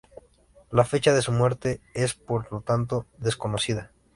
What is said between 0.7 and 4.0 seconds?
La fecha de su muerte es, por lo tanto, desconocida.